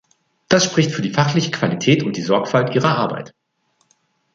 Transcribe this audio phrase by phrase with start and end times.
[0.47, 3.35] Das spricht für die fachliche Qualität und die Sorgfalt Ihrer Arbeit.